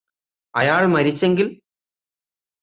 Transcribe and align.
അയാള് 0.53 0.87
മരിച്ചെങ്കില് 0.87 1.51